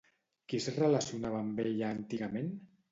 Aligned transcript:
Qui 0.53 0.61
es 0.61 0.69
relacionava 0.77 1.41
amb 1.43 1.63
ella 1.67 1.95
antigament? 1.99 2.55